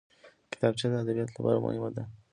کتابچه 0.53 0.85
د 0.89 0.93
ادبیاتو 1.03 1.33
لپاره 1.37 1.63
مهمه 1.65 1.89
ده 1.95 2.03